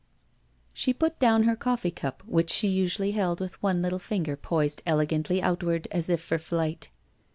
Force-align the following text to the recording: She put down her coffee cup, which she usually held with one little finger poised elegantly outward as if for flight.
She 0.73 0.95
put 0.95 1.19
down 1.19 1.43
her 1.43 1.55
coffee 1.55 1.91
cup, 1.91 2.23
which 2.25 2.49
she 2.49 2.67
usually 2.67 3.11
held 3.11 3.39
with 3.39 3.61
one 3.61 3.83
little 3.83 3.99
finger 3.99 4.35
poised 4.35 4.81
elegantly 4.83 5.43
outward 5.43 5.87
as 5.91 6.09
if 6.09 6.21
for 6.23 6.39
flight. 6.39 6.89